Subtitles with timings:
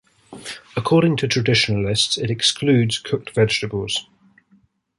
[0.75, 4.07] According to traditionalists, it excludes cooked vegetables.